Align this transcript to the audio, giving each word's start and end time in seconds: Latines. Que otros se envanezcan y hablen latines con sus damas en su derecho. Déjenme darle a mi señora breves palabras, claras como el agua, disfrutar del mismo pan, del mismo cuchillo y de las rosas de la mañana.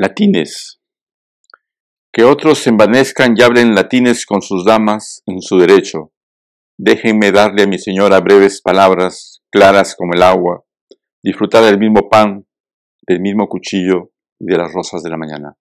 Latines. 0.00 0.80
Que 2.10 2.24
otros 2.24 2.60
se 2.60 2.70
envanezcan 2.70 3.34
y 3.36 3.42
hablen 3.42 3.74
latines 3.74 4.24
con 4.24 4.40
sus 4.40 4.64
damas 4.64 5.22
en 5.26 5.42
su 5.42 5.58
derecho. 5.58 6.10
Déjenme 6.78 7.32
darle 7.32 7.64
a 7.64 7.66
mi 7.66 7.78
señora 7.78 8.18
breves 8.20 8.62
palabras, 8.62 9.42
claras 9.50 9.94
como 9.94 10.14
el 10.14 10.22
agua, 10.22 10.64
disfrutar 11.22 11.64
del 11.64 11.78
mismo 11.78 12.08
pan, 12.08 12.46
del 13.06 13.20
mismo 13.20 13.46
cuchillo 13.46 14.12
y 14.38 14.46
de 14.46 14.56
las 14.56 14.72
rosas 14.72 15.02
de 15.02 15.10
la 15.10 15.18
mañana. 15.18 15.58